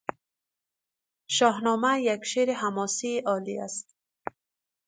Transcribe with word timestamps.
شاهنامه 1.29 2.01
یک 2.01 2.23
شعر 2.23 2.53
حماسی 2.53 3.19
عالی 3.19 3.59
است. 3.59 3.95